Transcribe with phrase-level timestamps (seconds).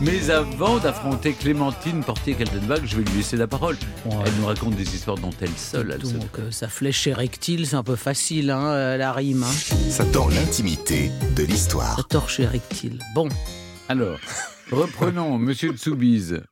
[0.00, 3.76] Mais avant d'affronter Clémentine Portier-Kaltenbach, je vais lui laisser la parole.
[4.04, 5.90] Elle nous raconte des histoires dont elle seule.
[5.94, 9.42] Elle Donc, euh, ça flèche érectile, c'est un peu facile, hein, euh, la rime.
[9.42, 9.90] Hein.
[9.90, 11.96] Ça tord l'intimité de l'histoire.
[11.96, 13.00] La torche érectile.
[13.14, 13.28] Bon.
[13.88, 14.18] Alors,
[14.70, 16.42] reprenons, monsieur de Soubise.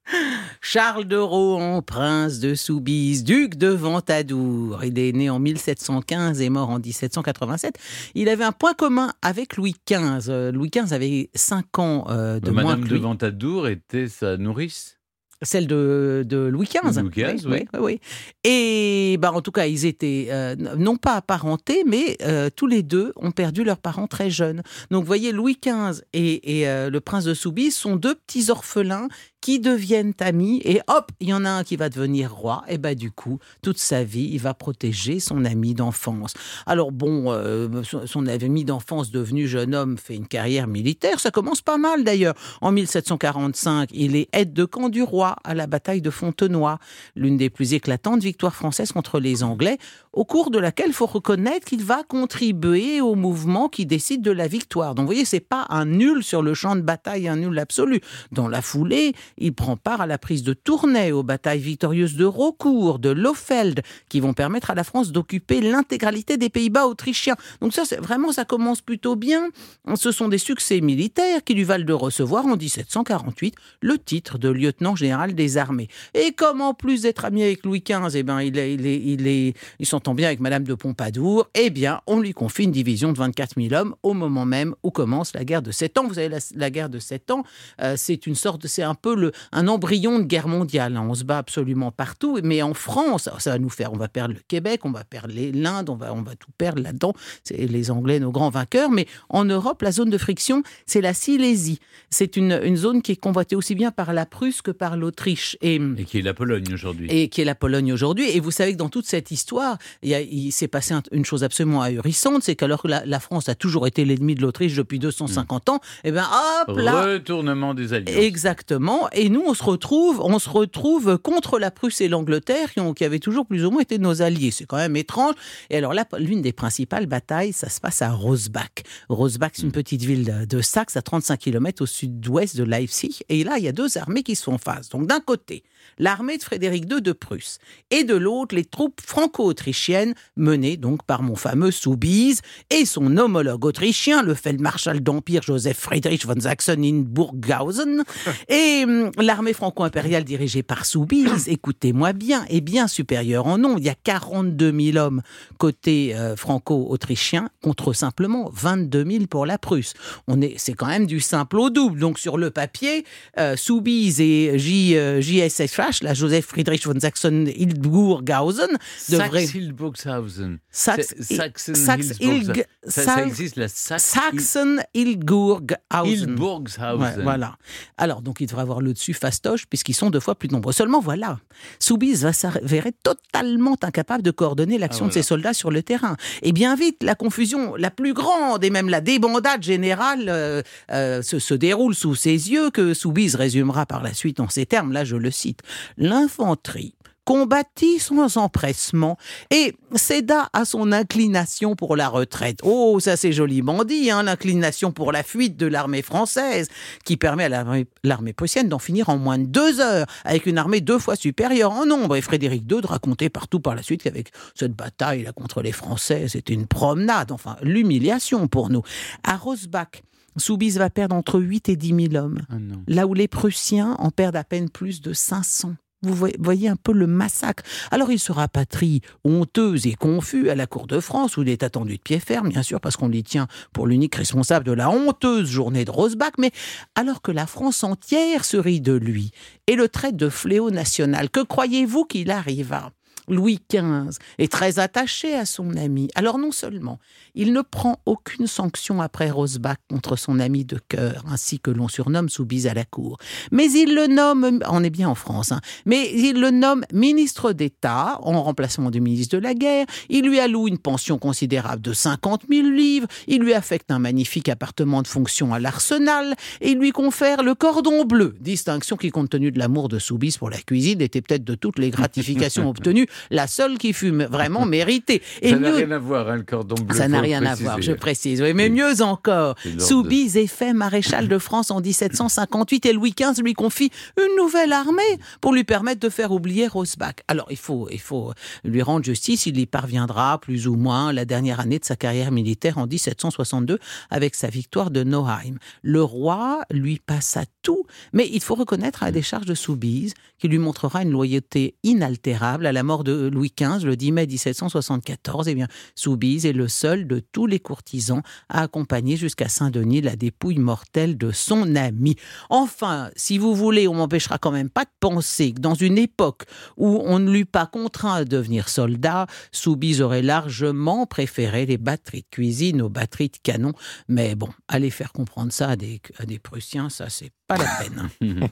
[0.69, 4.83] Charles de Rohan, prince de Soubise, duc de Ventadour.
[4.83, 7.79] Il est né en 1715 et mort en 1787.
[8.17, 10.29] Il avait un point commun avec Louis XV.
[10.29, 12.97] Euh, Louis XV avait 5 ans euh, de moins Madame que de.
[12.97, 14.97] Ventadour était sa nourrice?
[15.43, 17.03] Celle de, de Louis XV.
[17.03, 17.69] Louis XV, oui.
[17.75, 18.01] oui, oui.
[18.43, 22.83] Et bah, en tout cas, ils étaient euh, non pas apparentés, mais euh, tous les
[22.83, 24.63] deux ont perdu leurs parents très jeunes.
[24.91, 28.51] Donc, vous voyez, Louis XV et, et, euh, le prince de Soubise sont deux petits
[28.51, 29.09] orphelins
[29.41, 30.61] qui deviennent amis.
[30.65, 32.65] Et hop, il y en a un qui va devenir roi.
[32.69, 36.35] Et bah, du coup, toute sa vie, il va protéger son ami d'enfance.
[36.67, 41.21] Alors, bon, euh, son, son ami d'enfance devenu jeune homme fait une carrière militaire.
[41.21, 42.35] Ça commence pas mal d'ailleurs.
[42.61, 46.79] En 1745, il est aide de camp du roi à la bataille de Fontenoy,
[47.15, 49.79] l'une des plus éclatantes victoires françaises contre les Anglais,
[50.13, 54.31] au cours de laquelle il faut reconnaître qu'il va contribuer au mouvement qui décide de
[54.31, 54.95] la victoire.
[54.95, 58.01] Donc vous voyez, c'est pas un nul sur le champ de bataille, un nul absolu.
[58.33, 62.25] Dans la foulée, il prend part à la prise de Tournai, aux batailles victorieuses de
[62.25, 67.37] Raucourt, de Lofeld, qui vont permettre à la France d'occuper l'intégralité des Pays-Bas autrichiens.
[67.61, 69.49] Donc ça, vraiment, ça commence plutôt bien.
[69.95, 74.49] Ce sont des succès militaires qui lui valent de recevoir en 1748 le titre de
[74.49, 75.89] lieutenant général des armées.
[76.15, 79.01] Et comme en plus d'être ami avec Louis XV, eh ben, il, est, il, est,
[79.03, 82.71] il, est, il s'entend bien avec Madame de Pompadour, eh bien, on lui confie une
[82.71, 86.07] division de 24 000 hommes au moment même où commence la guerre de 7 ans.
[86.07, 87.45] Vous savez, la, la guerre de 7 ans,
[87.81, 90.97] euh, c'est une sorte, c'est un peu le, un embryon de guerre mondiale.
[90.97, 91.07] hein.
[91.09, 94.35] On se bat absolument partout, mais en France, ça va nous faire, on va perdre
[94.35, 97.13] le Québec, on va perdre l'Inde, on va, on va tout perdre là-dedans.
[97.45, 98.91] C'est les Anglais, nos grands vainqueurs.
[98.91, 101.79] Mais en Europe, la zone de friction, c'est la Silésie.
[102.11, 105.57] C'est une, une zone qui est convoitée aussi bien par la Prusse que par l'Autriche.
[105.63, 107.09] Et, Et qui est la Pologne aujourd'hui.
[107.11, 108.29] et qui est la Pologne aujourd'hui.
[108.31, 111.83] Et vous savez que dans toute cette histoire, il, s'est passé un- une chose absolument
[111.83, 115.69] ahurissante, c'est qu'alors que la, la France a toujours été l'ennemi de l'Autriche depuis 250
[115.69, 116.27] ans, et bien
[116.69, 118.17] hop là, Retournement des alliances.
[118.17, 119.06] Exactement.
[119.13, 122.95] Et nous, on se retrouve, on se retrouve contre la Prusse et l'Angleterre, qui, ont-
[122.95, 124.51] qui avaient toujours plus ou moins été nos alliés.
[124.51, 125.35] C'est quand même étrange.
[125.71, 128.83] Et alors là, l'une des principales batailles, ça se passe à Rosbach.
[129.09, 133.21] Rosbach, c'est une petite ville de, Saxe, à 35 km au sud-ouest de Leipzig.
[133.29, 134.89] Et là, il y a deux armées qui se font face.
[134.89, 135.63] Donc d'un côté,
[135.99, 137.59] l'armée de Frédéric II de Prusse,
[137.91, 142.41] et de l'autre, les troupes franco-autrichiennes, menées donc par mon fameux Soubise
[142.71, 148.03] et son homologue autrichien, le feldmarschall d'Empire Joseph Friedrich von Sachsen-Hildburghausen,
[148.49, 148.85] et
[149.19, 153.79] l'armée franco-impériale dirigée par Soubise, écoutez-moi bien, est bien supérieure en nombre.
[153.79, 155.23] Il y a 42 000 hommes
[155.59, 159.95] côté euh, franco-autrichien contre simplement 22 000 pour la Prusse.
[160.29, 161.99] On est, c'est quand même du simple au double.
[162.01, 163.05] Donc sur le papier,
[163.39, 168.69] euh, Soubise et J, euh, JSFH, la Joseph Friedrich von Sachsen-Hildburghausen,
[169.11, 169.47] devraient...
[169.47, 170.59] Saxe-Hildburghausen.
[170.71, 172.55] Saxe- C'est- Saxen- Saxe- Hildburghausen.
[172.55, 175.77] Hilg- Ça, existe, la Saxe- Sachsen-Hildburghausen.
[176.05, 177.01] Hildburghausen.
[177.01, 177.57] Ouais, voilà.
[177.97, 180.73] Alors, donc, il devrait avoir le dessus fastoche, puisqu'ils sont deux fois plus nombreux.
[180.73, 181.39] Seulement, voilà.
[181.79, 186.17] Soubise va s'avérer totalement incapable de coordonner l'action Ah, de ses soldats sur le terrain.
[186.43, 191.23] Et bien vite, la confusion la plus grande et même la débandade générale euh, euh,
[191.23, 194.93] se, se déroule sous ses yeux, que Soubise résumera par la suite en ces termes.
[194.93, 195.61] Là, je le cite.
[195.97, 196.95] L'infanterie
[197.27, 199.19] combattit sans empressement
[199.51, 202.61] et céda à son inclination pour la retraite.
[202.63, 206.69] Oh, ça c'est joliment dit, hein, l'inclination pour la fuite de l'armée française,
[207.05, 207.65] qui permet à
[208.05, 211.73] l'armée prussienne d'en finir en moins de deux heures, avec une armée deux fois supérieure
[211.73, 212.17] en nombre.
[212.17, 215.73] Et Frédéric II de raconter partout par la suite qu'avec cette bataille là contre les
[215.73, 218.83] Français, c'était une promenade, enfin l'humiliation pour nous.
[219.25, 220.03] À Rosbach,
[220.37, 222.55] Soubise va perdre entre 8 et 10 000 hommes, Ah
[222.87, 225.75] là où les Prussiens en perdent à peine plus de 500.
[226.07, 227.63] Vous voyez- un peu le massacre.
[227.91, 231.63] Alors il se rapatrie honteux et confus à la cour de France, où il est
[231.63, 234.91] attendu de pied ferme, bien sûr, parce qu'on l'y tient pour l'unique responsable de la
[234.91, 236.51] honteuse journée de Rosbach, mais
[236.95, 239.33] alors que la France entière se rit de lui
[239.67, 242.91] et le traite de fléau national, que croyez-vous qu'il arriva
[243.29, 246.09] Louis XV est très attaché à son ami.
[246.15, 246.99] Alors non seulement
[247.35, 251.89] il ne prend aucune sanction après Rosbach contre son ami de cœur, ainsi que l'on
[251.89, 253.19] surnomme Soubise à la cour,
[253.51, 257.53] mais il le nomme, on est bien en France, hein, mais il le nomme ministre
[257.53, 259.87] d'État en remplacement du ministre de la Guerre.
[260.09, 263.07] Il lui alloue une pension considérable de 50 000 livres.
[263.27, 267.55] Il lui affecte un magnifique appartement de fonction à l'Arsenal et il lui confère le
[267.55, 271.45] cordon bleu, distinction qui, compte tenu de l'amour de Soubise pour la cuisine, était peut-être
[271.45, 275.23] de toutes les gratifications obtenues la seule qui fut vraiment méritée.
[275.43, 276.97] Et ça n'a rien à voir, hein, le cordon bleu.
[276.97, 278.43] Ça n'a rien à voir, je précise.
[278.43, 283.43] Oui, mais mieux encore, Soubise est fait maréchal de France en 1758 et Louis XV
[283.43, 285.03] lui confie une nouvelle armée
[285.41, 287.17] pour lui permettre de faire oublier Rosbach.
[287.29, 288.33] Alors, il faut, il faut
[288.65, 292.33] lui rendre justice, il y parviendra plus ou moins la dernière année de sa carrière
[292.33, 293.79] militaire en 1762
[294.11, 295.59] avec sa victoire de Noheim.
[295.83, 300.49] Le roi lui passa tout, mais il faut reconnaître à la décharge de Soubise qui
[300.49, 305.49] lui montrera une loyauté inaltérable à la mort de Louis XV le 10 mai 1774.
[305.49, 310.17] Eh bien, Soubise est le seul de tous les courtisans à accompagner jusqu'à Saint-Denis la
[310.17, 312.17] dépouille mortelle de son ami.
[312.51, 316.45] Enfin, si vous voulez, on m'empêchera quand même pas de penser que dans une époque
[316.77, 322.23] où on ne l'eût pas contraint à devenir soldat, Soubise aurait largement préféré les batteries
[322.23, 323.73] de cuisine aux batteries de canon.
[324.09, 327.69] Mais bon, aller faire comprendre ça à des, à des Prussiens, ça c'est pas la
[327.79, 328.51] peine.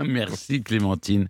[0.04, 1.26] Merci Clémentine.